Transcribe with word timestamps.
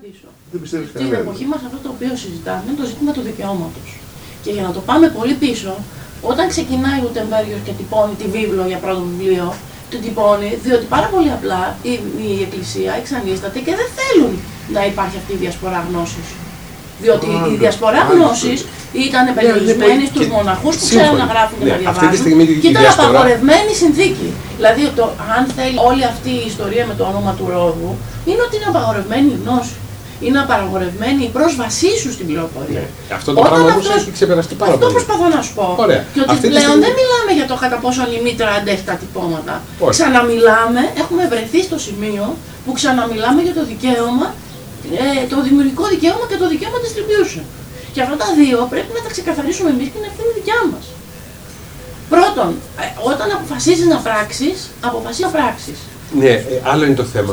απαντήσω. 0.00 0.28
Δεν 0.52 0.60
πιστεύεις 0.64 0.88
Στην 0.88 1.00
κανένας. 1.00 1.20
εποχή 1.26 1.44
μας 1.52 1.60
αυτό 1.68 1.78
το 1.84 1.90
οποίο 1.96 2.12
συζητάμε 2.22 2.62
είναι 2.66 2.78
το 2.82 2.86
ζήτημα 2.90 3.10
του 3.16 3.22
δικαιώματος. 3.30 3.88
Και 4.44 4.50
για 4.56 4.64
να 4.68 4.72
το 4.76 4.80
πάμε 4.88 5.06
πολύ 5.18 5.34
πίσω, 5.44 5.72
όταν 6.30 6.44
ξεκινάει 6.54 6.98
ο 7.00 7.02
Γουτεμβέργιο 7.06 7.58
και 7.66 7.72
τυπώνει 7.78 8.14
τη 8.20 8.26
βίβλο 8.36 8.62
για 8.70 8.78
πρώτο 8.84 9.00
βιβλίο, 9.10 9.46
την 9.90 10.00
τυπώνει 10.04 10.50
διότι 10.64 10.84
πάρα 10.94 11.08
πολύ 11.14 11.30
απλά 11.38 11.60
η, 11.90 11.92
η 12.28 12.30
Εκκλησία 12.46 12.92
εξανίσταται 13.00 13.58
και 13.66 13.72
δεν 13.80 13.88
θέλουν 13.98 14.32
να 14.76 14.80
υπάρχει 14.90 15.16
αυτή 15.20 15.32
η 15.36 15.40
διασπορά 15.44 15.80
γνώσης. 15.88 16.28
Διότι 17.04 17.26
Άντε, 17.36 17.50
η 17.54 17.56
διασπορά 17.62 18.00
άντε. 18.02 18.12
γνώσης 18.14 18.58
ήταν 19.06 19.24
περιορισμένη 19.38 20.02
ναι, 20.02 20.10
στους 20.12 20.26
και- 20.26 20.32
μοναχούς 20.36 20.74
που 20.76 20.84
σύμφωνα. 20.84 21.02
ξέρουν 21.02 21.18
να 21.24 21.28
γράφουν 21.32 21.56
και 21.58 21.64
Ναι, 21.64 21.70
να 21.70 21.76
αυτή 21.76 21.84
διαβάζουν 21.84 22.10
τη 22.14 22.18
στιγμή 22.24 22.42
η 22.42 22.58
και 22.62 22.68
ήταν 22.72 22.82
διασπορά- 22.82 23.08
απαγορευμένη 23.10 23.72
συνθήκη. 23.82 24.28
Δηλαδή, 24.58 24.82
το, 24.98 25.04
αν 25.36 25.42
θέλει 25.56 25.76
όλη 25.90 26.02
αυτή 26.12 26.30
η 26.40 26.44
ιστορία 26.52 26.84
με 26.90 26.94
το 26.98 27.04
όνομα 27.12 27.32
του 27.38 27.46
Ρόδου, 27.54 27.90
είναι 28.28 28.42
ότι 28.46 28.54
είναι 28.58 28.68
απαγορευμένη 28.74 29.28
η 29.36 29.38
γνώση. 29.42 29.76
Είναι 30.26 30.40
απαγορευμένη 30.46 31.20
η 31.28 31.30
πρόσβασή 31.36 31.90
σου 32.02 32.10
στην 32.16 32.26
πληροφορία. 32.30 32.80
Ναι. 32.80 33.14
Αυτό 33.18 33.28
το 33.32 33.38
Όταν 33.40 33.50
πράγμα 33.52 33.68
όμως 33.72 33.86
αυτός- 33.86 34.00
έχει 34.02 34.10
ξεπεραστεί 34.18 34.54
πάρα 34.62 34.72
Αυτό 34.74 34.82
πολύ. 34.84 34.94
προσπαθώ 34.98 35.26
να 35.36 35.40
σου 35.46 35.52
πω. 35.58 35.66
Ωραία. 35.84 36.00
Και 36.14 36.20
ότι 36.24 36.30
Αυτή 36.34 36.42
τη 36.46 36.52
πλέον 36.52 36.64
στιγμή- 36.66 36.84
δεν 36.86 36.92
μιλάμε 37.00 37.30
για 37.38 37.46
το 37.50 37.54
κατά 37.64 37.76
πόσο 37.84 38.00
η 38.16 38.18
μήτρα 38.26 38.48
αντέχει 38.58 38.84
τα 38.90 38.94
τυπώματα. 39.02 39.54
Όχι. 39.86 39.92
Ξαναμιλάμε, 39.96 40.82
έχουμε 41.02 41.22
βρεθεί 41.32 41.60
στο 41.68 41.76
σημείο 41.86 42.24
που 42.64 42.70
ξαναμιλάμε 42.78 43.40
για 43.46 43.54
το 43.58 43.62
δικαίωμα, 43.72 44.26
ε, 45.02 45.06
το 45.32 45.36
δημιουργικό 45.46 45.84
δικαίωμα 45.94 46.24
και 46.30 46.38
το 46.42 46.46
δικαίωμα 46.52 46.78
distribution. 46.84 47.44
Και 47.94 48.00
αυτά 48.04 48.16
τα 48.22 48.28
δύο 48.40 48.58
πρέπει 48.72 48.90
να 48.96 49.00
τα 49.04 49.10
ξεκαθαρίσουμε 49.14 49.68
εμείς 49.74 49.86
και 49.90 49.96
είναι 49.98 50.08
ευθύνη 50.12 50.30
δικιά 50.40 50.60
μας. 50.72 50.84
Πρώτον, 52.14 52.50
ε, 52.84 52.86
όταν 53.12 53.28
αποφασίζεις 53.36 53.86
να 53.94 53.98
πράξεις, 54.06 54.56
αποφασίζει 54.88 55.22
να 55.28 55.32
πράξεις. 55.36 55.78
Ναι, 56.20 56.28
ε, 56.28 56.44
άλλο 56.70 56.82
είναι 56.86 56.94
το 57.02 57.06
θέμα 57.14 57.32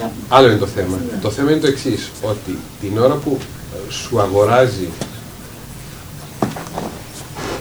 όμως. 0.00 0.12
Άλλο 0.28 0.46
είναι 0.48 0.56
το 0.58 0.66
θέμα. 0.66 0.96
Ναι. 0.96 1.18
Το 1.22 1.30
θέμα 1.30 1.50
είναι 1.50 1.60
το 1.60 1.66
εξής, 1.66 2.10
ότι 2.22 2.58
την 2.80 2.98
ώρα 2.98 3.14
που 3.14 3.38
ε, 3.40 3.92
σου 3.92 4.20
αγοράζει, 4.20 4.88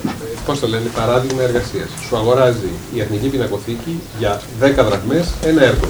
ε, 0.05 0.37
πώς 0.45 0.59
το 0.59 0.67
λένε, 0.67 0.89
παράδειγμα 0.95 1.41
εργασίας, 1.41 1.89
σου 2.07 2.15
αγοράζει 2.17 2.69
η 2.95 2.99
Εθνική 3.01 3.27
Πινακοθήκη 3.27 3.99
για 4.19 4.41
10 4.61 4.73
δραχμές 4.75 5.27
ένα 5.43 5.63
έργο. 5.63 5.87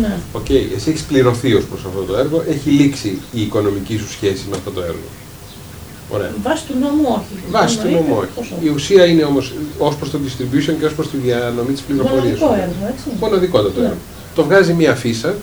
Ναι. 0.00 0.16
Οκ, 0.32 0.50
εσύ 0.50 0.90
έχεις 0.90 1.02
πληρωθεί 1.02 1.54
ως 1.54 1.64
προς 1.64 1.84
αυτό 1.84 2.00
το 2.02 2.16
έργο, 2.16 2.44
έχει 2.48 2.70
λήξει 2.70 3.18
η 3.32 3.40
οικονομική 3.42 3.96
σου 3.98 4.08
σχέση 4.10 4.42
με 4.50 4.56
αυτό 4.56 4.70
το 4.70 4.80
έργο. 4.82 5.08
Ωραία. 6.10 6.30
Βάσει 6.42 6.64
του 6.64 6.74
νόμου 6.80 7.04
όχι. 7.08 7.42
Βάσει 7.50 7.78
του 7.78 7.86
Εννοείται, 7.86 8.08
νόμου 8.08 8.20
όχι. 8.20 8.30
πόσο. 8.36 8.54
Η 8.62 8.68
ουσία 8.68 9.04
είναι 9.04 9.24
όμως 9.24 9.52
ως 9.78 9.96
προς 9.96 10.10
το 10.10 10.18
distribution 10.26 10.74
και 10.78 10.84
ως 10.86 10.94
προς 10.94 11.10
τη 11.10 11.16
διανομή 11.16 11.72
της 11.72 11.82
πληροφορίας. 11.82 12.38
Μοναδικό 12.38 12.52
έργο, 12.62 12.86
έτσι. 12.92 13.04
Μοναδικότατο 13.20 13.80
Ναι. 13.80 13.86
έργο. 13.86 13.96
Το 14.34 14.44
βγάζει 14.44 14.72
μία 14.72 14.94
φύσα, 14.94 15.34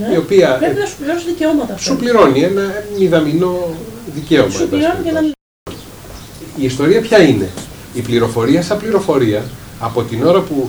Ναι. 0.00 0.14
η 0.14 0.16
οποία 0.16 0.56
Πρέπει 0.60 0.78
να 0.80 0.86
σου 0.86 0.96
πληρώσει 0.98 1.24
δικαιώματα 1.26 1.74
αυτό. 1.74 1.84
σου 1.84 1.96
πληρώνει 1.96 2.40
ένα 2.42 2.62
μηδαμινό 2.98 3.74
δικαίωμα. 4.14 4.50
Σου 4.50 4.62
εν 4.62 4.68
πάση 4.68 4.80
πληρώνει 4.82 5.02
και 5.02 5.08
ένα 5.08 5.18
περιπτώσει. 5.20 5.36
Η 6.56 6.64
ιστορία 6.64 7.00
ποια 7.00 7.18
είναι; 7.22 7.48
Η 7.94 8.00
πληροφορία 8.00 8.62
σαν 8.62 8.78
πληροφορία 8.78 9.42
από 9.80 10.02
την 10.02 10.24
ώρα 10.26 10.40
που 10.40 10.68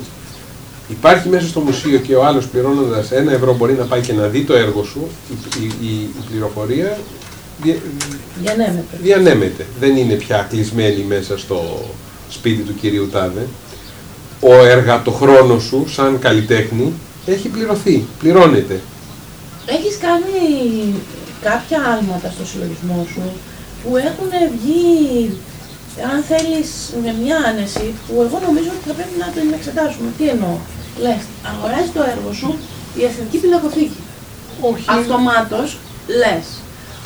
υπάρχει 0.89 1.29
μέσα 1.29 1.47
στο 1.47 1.59
μουσείο 1.59 1.97
και 1.99 2.15
ο 2.15 2.25
άλλος 2.25 2.47
πληρώνοντας 2.47 3.11
ένα 3.11 3.31
ευρώ 3.31 3.55
μπορεί 3.55 3.73
να 3.73 3.83
πάει 3.85 4.01
και 4.01 4.13
να 4.13 4.27
δει 4.27 4.41
το 4.43 4.53
έργο 4.53 4.83
σου, 4.83 5.07
η, 5.59 5.63
η- 5.63 5.87
η- 5.87 6.01
η 6.01 6.23
πληροφορία 6.29 6.97
δια- 7.63 7.75
Για 8.41 8.55
ναι, 8.55 8.63
με 8.75 8.83
πρέπει. 8.89 9.03
διανέμεται. 9.03 9.65
Δεν 9.79 9.95
είναι 9.97 10.13
πια 10.13 10.47
κλεισμένη 10.49 11.05
μέσα 11.07 11.37
στο 11.37 11.79
σπίτι 12.29 12.61
του 12.61 12.75
κυρίου 12.75 13.09
Τάδε. 13.11 13.47
Ο 14.39 14.53
εργατοχρόνος 14.65 15.63
σου 15.63 15.85
σαν 15.89 16.19
καλλιτέχνη 16.19 16.93
έχει 17.25 17.47
πληρωθεί, 17.47 18.05
πληρώνεται. 18.19 18.79
Έχεις 19.65 19.97
κάνει 19.97 20.93
κάποια 21.41 21.79
άλματα 21.93 22.29
στο 22.35 22.45
συλλογισμό 22.45 23.07
σου 23.13 23.21
που 23.83 23.97
έχουν 23.97 24.31
βγει, 24.55 25.31
αν 26.11 26.19
θέλεις, 26.29 26.69
με 27.03 27.11
μια 27.23 27.37
άνεση 27.49 27.85
που 28.05 28.13
εγώ 28.25 28.37
νομίζω 28.47 28.69
ότι 28.75 28.83
θα 28.87 28.93
πρέπει 28.97 29.15
να 29.23 29.27
την 29.35 29.53
εξετάσουμε. 29.57 30.09
Τι 30.17 30.25
εννοώ; 30.33 30.55
Λες, 31.03 31.21
αγοράζεις 31.51 31.91
το 31.93 32.01
έργο 32.13 32.31
σου 32.39 32.49
η 32.99 33.01
Εθνική 33.09 33.37
Πινακοθήκη. 33.37 34.01
Όχι. 34.61 34.85
Αυτομάτως 34.99 35.77
λες 36.21 36.45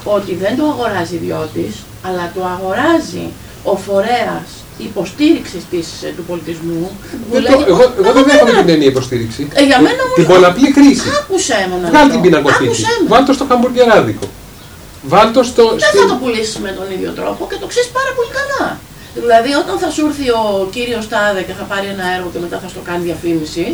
ότι 0.04 0.36
δεν 0.36 0.54
το 0.58 0.64
αγοράζει 0.74 1.16
ιδιώτης, 1.16 1.74
αλλά 2.08 2.32
το 2.36 2.42
αγοράζει 2.56 3.26
ο 3.64 3.76
φορέας 3.86 4.48
υποστήριξης 4.78 5.64
της, 5.72 5.88
ε, 6.04 6.10
του 6.18 6.24
πολιτισμού. 6.30 6.82
που 7.12 7.34
Δεν 7.34 7.44
το- 7.44 7.50
λέγεται- 7.50 7.70
εγώ, 7.74 7.84
εγώ 8.02 8.12
δεν 8.18 8.22
Από 8.22 8.30
δέχομαι 8.30 8.52
μένα. 8.52 8.64
την 8.64 8.70
έννοια 8.74 8.88
υποστήριξη. 8.94 9.42
Ε, 9.54 9.64
για 9.70 9.80
μένα 9.86 10.00
όμως... 10.06 10.16
Την 10.20 10.28
πολλαπλή 10.34 10.70
κρίση. 10.78 11.08
Άκουσέ 11.20 11.60
με 11.70 11.76
να 11.84 11.88
Βγάλ 11.92 12.06
δω. 12.08 12.12
την 12.14 12.22
πινακοθήκη. 12.26 12.66
Άκουσέ 12.66 12.94
με. 13.02 13.08
Βάλ 13.14 13.24
το 13.28 13.34
στο 13.38 13.46
χαμπουργκεράδικο. 13.50 14.26
Βάλ 15.14 15.28
το 15.36 15.42
στο. 15.52 15.64
Δεν 15.70 15.80
στην- 15.90 16.00
θα 16.02 16.06
το 16.12 16.16
πουλήσει 16.22 16.58
με 16.66 16.72
τον 16.80 16.88
ίδιο 16.96 17.12
τρόπο 17.20 17.42
και 17.50 17.58
το 17.62 17.68
ξέρεις 17.72 17.90
πάρα 17.98 18.12
πολύ 18.18 18.32
καλά. 18.40 18.68
Δηλαδή, 19.22 19.52
όταν 19.64 19.76
θα 19.84 19.90
σου 19.94 20.02
έρθει 20.10 20.28
ο 20.42 20.44
κύριος 20.76 21.06
Τάδε 21.12 21.42
και 21.48 21.56
θα 21.60 21.66
πάρει 21.72 21.88
ένα 21.96 22.06
έργο 22.16 22.28
και 22.34 22.40
μετά 22.46 22.58
θα 22.64 22.68
στο 22.74 22.82
κάνει 22.90 23.02
διαφήμιση, 23.10 23.66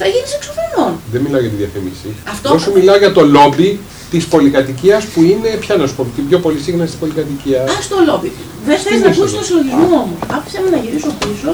θα 0.00 0.06
γίνεις 0.12 0.32
εξωφρενών. 0.38 0.92
Δεν 1.12 1.20
μιλάω 1.24 1.40
για 1.44 1.50
τη 1.54 1.58
διαφήμιση. 1.62 2.08
Αυτό- 2.32 2.48
Εγώ 2.48 2.58
σου 2.64 2.72
μιλάω 2.78 2.98
για 3.04 3.12
το 3.16 3.22
λόμπι 3.36 3.70
της 4.12 4.22
πολυκατοικίας 4.32 5.02
που 5.12 5.20
είναι, 5.30 5.48
ποια 5.62 5.74
να 5.80 5.84
σου 5.88 5.94
πω, 5.98 6.02
την 6.16 6.24
πιο 6.28 6.38
πολυσύγναστη 6.44 6.96
πολυκατοικίας. 7.02 7.66
Α 7.76 7.78
το 7.92 7.96
λόμπι. 8.08 8.30
Δεν 8.66 8.76
θες 8.78 8.92
Στην 8.94 9.00
να 9.00 9.06
ακούσεις 9.12 9.24
είσοδο. 9.24 9.38
το 9.40 9.44
συλλογισμό 9.48 9.96
όμως. 10.04 10.18
Άφησε 10.36 10.58
με 10.64 10.68
να 10.74 10.78
γυρίσω 10.84 11.10
πίσω 11.22 11.50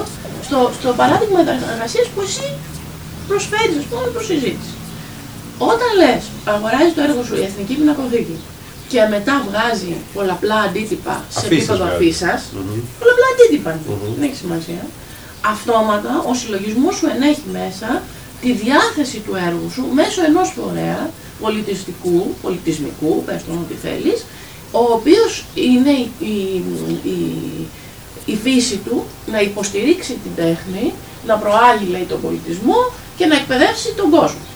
στο, 0.47 0.59
στο 0.79 0.89
παράδειγμα 1.01 1.39
εργασίας 1.75 2.07
που 2.13 2.21
εσύ 2.29 2.47
προσφέρεις, 3.29 3.77
ας 3.83 3.87
πούμε, 3.91 4.07
προς 4.15 4.25
συζήτηση. 4.33 4.73
Όταν 5.73 5.89
λες, 6.01 6.23
αγοράζεις 6.55 6.93
το 6.97 7.01
έργο 7.09 7.21
σου 7.27 7.35
η 7.41 7.45
Εθνική 7.49 7.75
Πινακοθήκη 7.81 8.37
και 8.91 9.01
μετά 9.15 9.35
βγάζει 9.49 9.93
πολλαπλά 10.17 10.59
αντίτυπα 10.67 11.15
σε 11.35 11.39
Αφίσας 11.39 11.53
επίπεδο 11.59 11.85
βγάζει. 11.85 11.95
αφίσα, 11.99 12.33
Μμμ. 12.55 12.79
πολλαπλά 13.01 13.27
αντίτυπα. 13.33 13.71
είναι. 13.75 13.83
Μμμ. 13.89 14.15
Δεν 14.17 14.23
έχει 14.29 14.39
σημασία. 14.45 14.83
Αυτόματα 15.55 16.13
ο 16.31 16.33
συλλογισμός 16.41 16.95
σου 16.99 17.07
ενέχει 17.15 17.47
μέσα 17.59 17.89
τη 18.45 18.53
διάθεση 18.53 19.19
του 19.27 19.35
έργου 19.49 19.71
σου 19.75 19.85
μέσω 19.99 20.21
ενός 20.25 20.49
φορέα 20.57 21.11
πολιτιστικού, 21.41 22.35
πολιτισμικού, 22.43 23.13
πες 23.27 23.41
το 23.47 23.53
ό,τι 23.63 23.75
θέλεις, 23.87 24.19
ο 24.81 24.83
οποίος 24.99 25.33
είναι 25.55 25.91
η, 25.91 26.11
η, 26.35 26.37
η, 27.15 27.19
η 28.33 28.37
φύση 28.45 28.77
του 28.85 29.05
να 29.33 29.41
υποστηρίξει 29.41 30.13
την 30.25 30.33
τέχνη, 30.37 30.85
να 31.27 31.35
προάγει 31.43 31.87
λέει, 31.91 32.07
τον 32.13 32.21
πολιτισμό 32.21 32.79
και 33.17 33.27
να 33.27 33.35
εκπαιδεύσει 33.41 33.89
τον 34.01 34.11
κόσμο. 34.11 34.47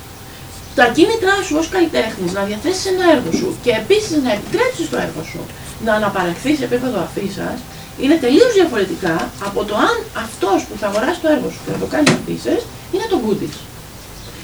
Τα 0.75 0.87
κίνητρά 0.97 1.37
σου 1.47 1.55
ως 1.61 1.69
καλλιτέχνης 1.69 2.33
να 2.33 2.43
διαθέσεις 2.49 2.87
ένα 2.93 3.05
έργο 3.15 3.33
σου 3.39 3.49
και 3.63 3.71
επίσης 3.83 4.17
να 4.27 4.33
επιτρέψεις 4.37 4.91
το 4.91 4.97
έργο 5.07 5.23
σου 5.31 5.41
να 5.85 5.93
αναπαραχθεί 5.95 6.53
σε 6.55 6.65
επίπεδο 6.65 6.99
αφήσας 7.09 7.59
είναι 8.03 8.17
τελείως 8.25 8.53
διαφορετικά 8.59 9.31
από 9.49 9.61
το 9.69 9.75
αν 9.89 9.97
αυτός 10.25 10.59
που 10.67 10.75
θα 10.81 10.87
αγοράσει 10.87 11.21
το 11.21 11.29
έργο 11.35 11.49
σου 11.53 11.61
και 11.65 11.71
να 11.75 11.79
το 11.83 11.87
κάνει 11.95 12.09
αφήσεις 12.19 12.61
είναι 12.93 13.07
το 13.13 13.19
goodies. 13.25 13.57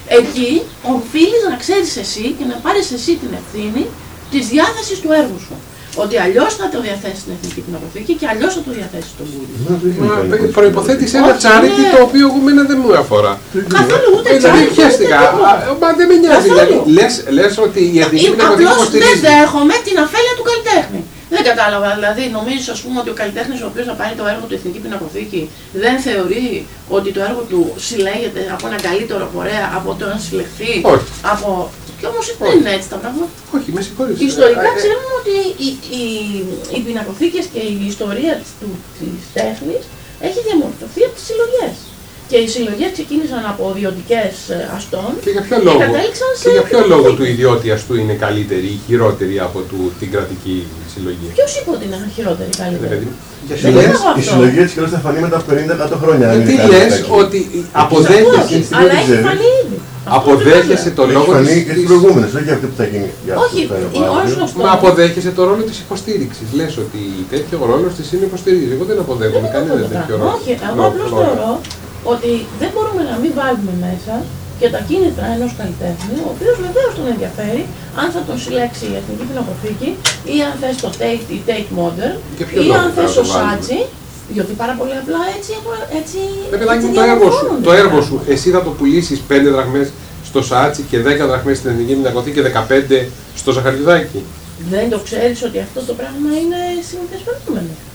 Εκεί 0.09 0.63
οφείλεις 0.95 1.43
να 1.51 1.57
ξέρεις 1.63 1.97
εσύ 2.05 2.25
και 2.39 2.45
να 2.51 2.57
πάρεις 2.65 2.87
εσύ 2.97 3.13
την 3.23 3.31
ευθύνη 3.41 3.83
της 4.33 4.43
διάθεσης 4.55 4.99
του 5.03 5.11
έργου 5.21 5.39
σου. 5.47 5.55
Ότι 6.05 6.17
αλλιώς 6.25 6.53
θα 6.61 6.67
το 6.73 6.79
διαθέσεις 6.87 7.21
στην 7.25 7.33
Εθνική 7.37 7.61
Πινακοθήκη 7.67 8.13
και 8.21 8.27
αλλιώς 8.33 8.53
θα 8.57 8.63
το 8.67 8.71
διαθέσεις 8.79 9.11
στον 9.15 9.27
goodies. 9.33 9.61
Μα 10.05 10.15
προποθέτει 10.57 11.05
ένα 11.19 11.29
Όχι, 11.31 11.39
τσάρικι 11.43 11.83
ναι. 11.85 11.93
το 11.95 11.99
οποίο 12.09 12.25
εγώ 12.29 12.39
μένα 12.47 12.63
δεν 12.71 12.79
μου 12.83 12.91
αφορά. 13.03 13.33
Καθόλου 13.79 14.09
ούτε 14.17 14.29
Ε, 14.35 14.37
Δηλαδή 14.39 14.63
τσάρι, 14.65 14.75
πιέστηκα. 14.77 15.19
ούτε 15.19 15.27
τίποτα. 15.31 15.51
Α, 15.73 15.77
Μα 15.83 15.89
δεν 15.99 16.07
με 16.11 16.15
νοιάζει. 16.23 16.49
Καθόλου. 16.49 16.59
Δηλαδή, 16.59 16.91
λες, 16.99 17.13
λες 17.37 17.53
ότι 17.67 17.81
η 17.95 17.99
Εθνική 18.05 18.25
Είμαι- 18.25 18.37
Πινακοθήκη 18.37 18.69
Απλώς 18.71 18.77
δεν 18.79 19.01
υποστηρίζει. 19.01 19.21
δέχομαι 19.29 19.77
την 19.87 19.97
αφέλεια 20.05 20.35
του 20.39 20.45
καλλιτέχνη. 20.49 21.01
Δεν 21.45 21.57
κατάλαβα, 21.57 21.89
δηλαδή 21.99 22.23
νομίζεις 22.39 22.69
ας 22.77 22.81
πούμε 22.83 22.97
ότι 23.03 23.11
ο 23.15 23.17
καλλιτέχνης 23.21 23.59
ο 23.65 23.67
οποίος 23.71 23.87
θα 23.91 23.95
πάρει 24.01 24.15
το 24.21 24.25
έργο 24.33 24.45
του 24.49 24.55
Εθνική 24.59 24.79
Πινακοθήκη 24.85 25.41
δεν 25.85 25.95
θεωρεί 26.07 26.67
ότι 26.97 27.09
το 27.17 27.21
έργο 27.29 27.41
του 27.51 27.61
συλλέγεται 27.87 28.43
από 28.55 28.67
έναν 28.69 28.81
καλύτερο 28.89 29.25
φορέα 29.35 29.67
από 29.79 29.91
το 29.99 30.05
να 30.13 30.19
συλλεχθεί 30.27 30.71
Όχι. 30.93 31.05
από... 31.33 31.71
Και 32.01 32.07
όμως 32.13 32.27
δεν 32.39 32.49
Όχι. 32.49 32.57
είναι 32.59 32.73
έτσι 32.77 32.89
τα 32.95 32.99
πράγματα. 33.03 33.31
Όχι, 33.57 33.69
με 33.77 33.81
συγχωρείς. 33.87 34.17
Ιστορικά 34.33 34.69
Ε, 34.71 34.75
ε, 34.75 34.81
ξέρουμε 34.81 35.11
ότι 35.21 35.35
οι, 35.67 35.69
οι, 35.99 36.05
οι 36.75 36.79
πινακοθήκες 36.87 37.45
και 37.53 37.63
η 37.75 37.85
ιστορία 37.93 38.33
της, 38.41 38.51
του, 38.61 38.69
της 38.99 39.21
τέχνης 39.39 39.83
έχει 40.27 40.39
διαμορφωθεί 40.47 41.01
από 41.07 41.15
τις 41.17 41.25
συλλογές. 41.29 41.75
Και 42.31 42.37
οι 42.43 42.49
συλλογές 42.55 42.91
ξεκίνησαν 42.97 43.43
από 43.53 43.63
ιδιωτικές 43.75 44.33
ε, 44.57 44.71
αστών 44.77 45.11
Και 45.25 45.31
για 45.37 45.43
ποιο 45.47 45.57
λόγο, 45.67 45.79
κατέληξαν 45.85 46.31
σε 46.41 46.45
και 46.45 46.51
για 46.57 46.63
ποιο 46.69 46.79
λόγο 46.79 46.87
πινακοθήκη. 46.89 47.17
του 47.21 47.25
ιδιώτη 47.35 47.67
αστού 47.77 47.95
είναι 48.03 48.15
καλύτερη 48.25 48.69
ή 48.77 48.79
χειρότερη 48.87 49.37
από 49.49 49.59
του, 49.69 49.81
την 50.01 50.09
κρατική 50.15 50.57
συλλογή; 50.93 51.27
Ποιος 51.39 51.51
είπε 51.59 51.71
ότι 51.77 51.85
είναι 51.89 51.99
χειρότερη 52.17 52.51
Ρε 52.57 52.63
καλύτερη; 52.63 52.89
παιδί 52.93 53.07
μου, 53.11 53.17
Γιατί 53.49 53.63
Δεν 53.67 53.73
λες, 53.77 53.85
λέω 53.85 53.93
Η 53.93 54.21
αυτό. 54.21 54.23
συλλογή 54.31 54.61
της 54.67 54.73
κιόλας 54.75 54.93
θα 54.97 55.01
φανεί 55.07 55.19
μετά 55.27 55.37
από 55.41 55.47
50-100 55.51 55.97
χρόνια. 56.03 56.27
αν 56.31 56.35
γιατί 56.37 56.53
είναι 56.53 56.63
κάτι 56.63 56.75
λες 56.75 56.93
τέτοιο. 56.95 57.15
ότι 57.23 57.39
αποδέχεσαι, 57.83 58.41
Όχι, 58.43 58.57
στην 58.67 58.77
αλλά 58.79 58.87
δεν 58.89 58.97
έχει 59.01 59.07
ξέρεις. 59.09 59.27
φανεί 59.29 59.49
ήδη. 59.63 59.79
Αυτό 60.07 60.19
αποδέχεσαι 60.19 60.89
δεν 60.91 60.97
το 60.99 61.03
Έχει 61.05 61.13
λόγο 61.17 61.31
φανεί 61.35 61.47
της, 61.55 61.63
και 61.67 61.73
στις 61.75 61.77
της- 61.83 61.89
προηγούμενες, 61.89 62.31
όχι 62.39 62.51
αυτή 62.57 62.67
που 62.71 62.77
θα 62.81 62.87
γίνει 62.93 63.09
για 63.27 63.35
Όχι, 63.45 63.61
αυτό 63.65 63.75
το 63.75 63.97
είναι 63.97 64.09
αύριο. 64.21 64.45
όσο 64.47 64.57
Μα 64.65 64.71
αποδέχεσαι 64.79 65.33
το 65.39 65.43
ρόλο 65.49 65.63
της 65.71 65.79
υποστήριξης. 65.85 66.47
Λες 66.59 66.73
ότι 66.85 67.01
τέτοιο 67.33 67.57
ρόλος 67.73 67.93
της 67.99 68.07
είναι 68.15 68.25
υποστηρίζει. 68.31 68.73
Εγώ 68.77 68.85
δεν 68.91 68.99
αποδέχομαι 69.05 69.39
Δεν 69.39 69.43
είναι 69.43 69.55
κανένα 69.57 69.73
αυτό 69.77 69.87
το 69.89 69.93
τέτοιο 69.95 70.15
πράγμα. 70.17 70.25
ρόλο. 70.25 70.39
Όχι, 70.39 70.51
εγώ 70.57 70.65
Ρόλο- 70.77 70.89
απλώς 70.91 71.09
ρόλο. 71.15 71.25
θεωρώ 71.25 71.51
ότι 72.13 72.31
δεν 72.61 72.71
μπορούμε 72.75 73.03
να 73.11 73.17
μην 73.23 73.33
βάλουμε 73.41 73.75
μέσα 73.87 74.15
και 74.59 74.67
και 74.67 74.69
τα 74.75 74.81
κίνητρα 74.89 75.27
ενός 75.37 75.53
καλλιτέχνη, 75.61 76.15
ο 76.27 76.29
οποίος 76.35 76.57
βεβαίως 76.67 76.91
τον 76.99 77.07
ενδιαφέρει 77.15 77.63
αν 78.03 78.07
θα 78.15 78.21
τον 78.29 78.37
συλλέξει 78.43 78.85
η 78.93 78.95
Εθνική 79.01 79.25
Πινακοθήκη 79.31 79.91
ή 80.35 80.37
αν 80.47 80.53
θες 80.61 80.77
το 80.85 80.89
Tate 81.01 81.27
ή 81.37 81.39
Tate 81.49 81.71
Modern 81.79 82.15
Και 82.39 82.45
ποιο 82.49 82.57
ή 82.63 82.65
λόγο 82.67 82.79
αν 82.83 82.89
θα 82.97 83.01
θες 83.03 83.13
το 83.15 83.21
το 83.21 83.27
βάλουμε; 83.29 83.53
Σάτσι. 83.53 83.79
Διότι 84.35 84.53
πάρα 84.63 84.75
πολύ 84.81 84.95
απλά 85.03 85.21
έτσι, 85.37 85.51
έχουν- 85.59 85.87
έτσι, 86.01 86.19
Ρε 86.53 86.59
παιδάκι 86.61 86.77
έτσι 86.79 86.89
μου, 86.89 86.95
το 86.99 87.03
έργο 87.13 87.29
σου, 87.37 87.43
διαμορφώνονται 87.45 87.65
το 87.69 87.73
τα 87.75 87.77
έργο 87.83 87.99
σου, 88.07 88.15
πράγματα. 88.15 88.33
εσύ 88.35 88.49
θα 88.55 88.61
το 88.67 88.71
πουλήσεις 88.79 89.19
5 89.31 89.49
δραχμές 89.57 89.87
στο 90.29 90.41
Σάτσι 90.49 90.83
και 90.91 90.99
10 91.09 91.23
δραχμές 91.31 91.57
στην 91.59 91.69
Εθνική 91.73 91.93
Μηνακοθήκη 91.99 92.35
και 92.37 92.45
15 92.49 92.99
στο 93.41 93.51
Ζαχαριουδάκι. 93.57 94.21
Δεν 94.75 94.85
το 94.93 94.99
ξέρεις 95.07 95.39
ότι 95.49 95.59
αυτό 95.67 95.81
το 95.89 95.93
πράγμα 96.01 96.31
είναι 96.43 96.59
συνήθες 96.89 97.21
φαινόμενο. 97.27 97.73
Οι 97.73 97.94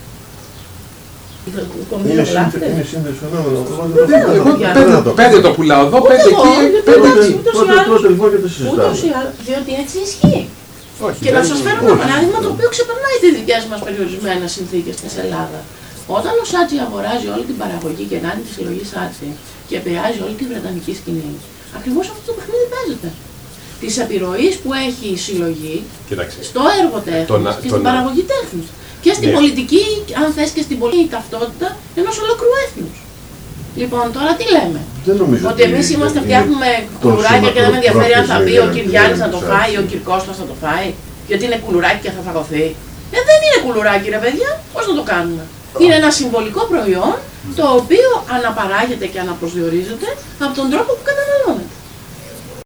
Είναι 1.54 1.84
κομματογράφτες. 1.90 2.60
σύνδεση- 2.60 2.72
είναι 2.74 2.84
σύνδεση 2.92 3.18
φαινόμενο. 3.22 3.56
Εγώ 3.74 3.82
Βεβαίως, 3.98 4.08
δεν 4.12 4.20
το- 4.26 4.32
Εγώ 4.38 4.48
παιδιά. 4.50 4.68
δεν 4.76 4.76
πέντε, 4.78 4.92
θα 4.98 5.02
το 5.08 5.12
πέντε 5.20 5.36
κάνω. 5.36 5.46
το 5.46 5.50
πουλάω 5.56 5.82
εδώ, 5.88 5.98
Ούτε 6.02 6.08
πέντε 6.12 6.28
εγώ, 6.32 6.42
εκεί, 6.42 6.52
γιατί 6.74 6.88
πέντε 6.90 7.08
εντάξει, 7.10 7.28
εκεί. 7.30 7.38
ούτως 7.40 7.54
ή 7.54 7.58
Τότε- 7.58 7.72
άλλως- 7.80 7.90
τότε 7.92 8.06
λοιπόν 8.12 8.28
και 8.32 8.40
το 8.44 8.48
Ούτως 8.48 8.54
συζητάμε. 8.56 9.08
ή 9.08 9.10
άλλως, 9.18 9.32
διότι 9.46 9.70
έτσι 9.82 9.96
ισχύει. 10.06 10.42
Όχι, 11.06 11.18
Και 11.24 11.30
να 11.36 11.40
δεν- 11.40 11.48
σας 11.50 11.58
φέρω 11.66 11.80
ένα 11.86 11.96
παράδειγμα 12.02 12.38
το 12.44 12.48
οποίο 12.54 12.68
ξεπερνάει 12.74 13.16
τι 13.22 13.28
δικέ 13.38 13.56
μας 13.70 13.80
περιορισμένε 13.86 14.46
συνθήκες 14.56 14.94
της 15.02 15.12
Ελλάδας. 15.24 15.62
Όταν 16.18 16.32
ο 16.42 16.44
Σάτσι 16.52 16.76
αγοράζει 16.86 17.26
όλη 17.34 17.44
την 17.50 17.56
παραγωγή 17.62 18.04
και 18.10 18.18
κάνει 18.24 18.40
τη 18.46 18.50
συλλογή 18.56 18.84
Σάτσι 18.92 19.28
και 19.68 19.74
επηρεάζει 19.80 20.18
όλη 20.26 20.34
τη 20.40 20.44
βρετανική 20.50 20.92
σκηνή, 21.00 21.32
ακριβώς 21.78 22.04
αυτό 22.12 22.22
το 22.28 22.32
παιχνίδι 22.36 22.66
παίζεται. 22.74 23.10
Της 23.82 23.94
επιρροής 24.04 24.54
που 24.62 24.70
έχει 24.86 25.06
η 25.16 25.18
συλλογή 25.26 25.76
Κοίταξε. 26.08 26.38
στο 26.50 26.60
έργο 26.80 26.96
τέχνης 27.06 27.30
Το 27.32 27.36
να- 27.46 27.52
και 27.62 27.68
το 27.68 27.72
στην 27.74 27.82
να- 27.84 27.88
παραγωγή 27.88 28.22
τέχνης. 28.32 28.68
Και 29.04 29.12
στην 29.18 29.28
Ναι. 29.28 29.34
πολιτική, 29.38 29.82
αν 30.20 30.26
θες 30.36 30.50
και 30.56 30.62
στην 30.66 30.76
πολιτική 30.82 31.08
ταυτότητα 31.16 31.68
ενός 32.00 32.14
ολόκληρου 32.24 32.54
έθνους. 32.64 32.96
Λοιπόν, 33.80 34.04
τώρα 34.16 34.32
τι 34.38 34.44
λέμε; 34.54 34.80
Δεν 35.08 35.16
νομίζω 35.22 35.42
Ότι 35.52 35.62
εμείς 35.68 35.86
είμαστε, 35.94 36.18
είναι 36.18 36.26
φτιάχνουμε 36.26 36.68
τόσο 36.78 36.98
κουλουράκια 37.02 37.50
και 37.54 37.60
δεν 37.64 37.70
με 37.74 37.78
ενδιαφέρει 37.80 38.14
αν 38.20 38.24
θα 38.32 38.36
πει 38.44 38.52
ο 38.52 38.54
μακροπρόθεσμη 38.54 38.74
Κυριάννη 38.76 39.16
να 39.24 39.28
το 39.34 39.38
διαδικασία. 39.38 39.50
φάει, 39.58 39.72
ο 39.80 39.82
Κυρκώστα 39.90 40.32
θα 40.40 40.44
το 40.50 40.54
φάει. 40.62 40.88
Γιατί 41.28 41.42
είναι 41.46 41.58
κουλουράκι 41.64 42.00
και 42.04 42.12
θα 42.16 42.22
φαγωθεί. 42.26 42.64
Ε, 43.16 43.18
δεν 43.28 43.38
είναι 43.44 43.58
κουλουράκι, 43.64 44.06
ρε 44.14 44.20
παιδιά. 44.24 44.50
Πώς 44.74 44.82
να 44.90 44.94
το 44.98 45.04
κάνουμε; 45.12 45.42
Είναι 45.82 45.94
ένα 46.00 46.10
συμβολικό 46.18 46.62
προϊόν 46.72 47.14
το 47.58 47.64
οποίο 47.80 48.08
αναπαράγεται 48.36 49.06
και 49.12 49.18
αναπροσδιορίζεται 49.24 50.08
από 50.44 50.52
τον 50.58 50.66
τρόπο 50.72 50.90
που 50.96 51.04
καταναλώνει 51.10 51.64